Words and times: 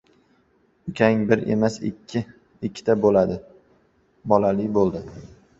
«Ukang 0.91 1.19
bir 1.31 1.43
emas 1.55 1.77
ikkita 1.91 2.97
bolali 3.05 3.39
bo‘ldi. 4.81 5.05